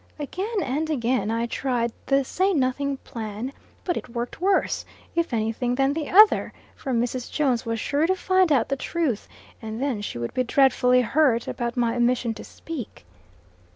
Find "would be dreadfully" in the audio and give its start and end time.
10.17-11.01